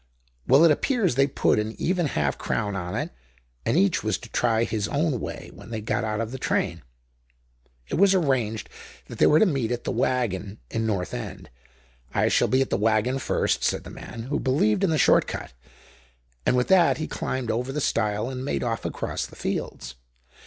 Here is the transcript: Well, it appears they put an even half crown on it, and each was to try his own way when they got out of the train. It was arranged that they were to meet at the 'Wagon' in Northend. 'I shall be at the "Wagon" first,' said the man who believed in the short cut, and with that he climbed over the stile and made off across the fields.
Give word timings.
Well, 0.47 0.65
it 0.65 0.71
appears 0.71 1.13
they 1.13 1.27
put 1.27 1.59
an 1.59 1.75
even 1.79 2.07
half 2.07 2.35
crown 2.39 2.75
on 2.75 2.95
it, 2.95 3.11
and 3.67 3.77
each 3.77 4.03
was 4.03 4.17
to 4.17 4.29
try 4.29 4.63
his 4.63 4.87
own 4.87 5.19
way 5.19 5.51
when 5.53 5.69
they 5.69 5.79
got 5.79 6.03
out 6.03 6.19
of 6.19 6.31
the 6.31 6.39
train. 6.39 6.81
It 7.87 7.99
was 7.99 8.15
arranged 8.15 8.67
that 9.09 9.19
they 9.19 9.27
were 9.27 9.37
to 9.37 9.45
meet 9.45 9.71
at 9.71 9.83
the 9.83 9.91
'Wagon' 9.91 10.57
in 10.71 10.87
Northend. 10.87 11.51
'I 12.15 12.29
shall 12.29 12.47
be 12.47 12.63
at 12.63 12.71
the 12.71 12.77
"Wagon" 12.77 13.19
first,' 13.19 13.63
said 13.63 13.83
the 13.83 13.91
man 13.91 14.23
who 14.23 14.39
believed 14.39 14.83
in 14.83 14.89
the 14.89 14.97
short 14.97 15.27
cut, 15.27 15.53
and 16.47 16.57
with 16.57 16.67
that 16.69 16.97
he 16.97 17.05
climbed 17.07 17.51
over 17.51 17.71
the 17.71 17.79
stile 17.79 18.27
and 18.27 18.43
made 18.43 18.63
off 18.63 18.85
across 18.85 19.27
the 19.27 19.35
fields. 19.35 19.93